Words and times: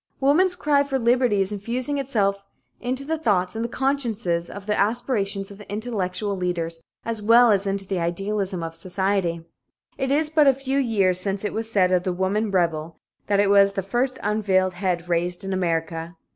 Woman's 0.19 0.55
cry 0.55 0.81
for 0.81 0.97
liberty 0.97 1.41
is 1.41 1.51
infusing 1.51 1.99
itself 1.99 2.43
into 2.79 3.05
the 3.05 3.19
thoughts 3.19 3.55
and 3.55 3.63
the 3.63 3.69
consciences 3.69 4.49
and 4.49 4.63
the 4.63 4.75
aspirations 4.75 5.51
of 5.51 5.59
the 5.59 5.71
intellectual 5.71 6.35
leaders 6.35 6.81
as 7.05 7.21
well 7.21 7.51
as 7.51 7.67
into 7.67 7.85
the 7.85 7.99
idealism 7.99 8.63
of 8.63 8.73
society. 8.75 9.45
It 9.99 10.11
is 10.11 10.31
but 10.31 10.47
a 10.47 10.55
few 10.55 10.79
years 10.79 11.19
since 11.19 11.45
it 11.45 11.53
was 11.53 11.71
said 11.71 11.91
of 11.91 12.01
The 12.01 12.13
Woman 12.13 12.49
Rebel 12.49 12.97
that 13.27 13.39
it 13.39 13.51
was 13.51 13.73
"the 13.73 13.83
first 13.83 14.17
un 14.23 14.41
veiled 14.41 14.73
head 14.73 15.07
raised 15.07 15.43
in 15.43 15.53
America." 15.53 16.15